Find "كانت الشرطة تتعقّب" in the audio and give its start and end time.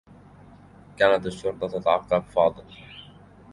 0.97-2.21